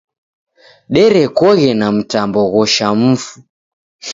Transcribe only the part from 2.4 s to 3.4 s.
ghosha mfu.